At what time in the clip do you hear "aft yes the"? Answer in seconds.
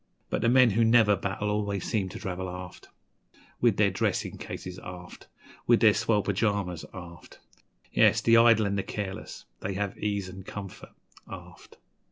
6.91-8.35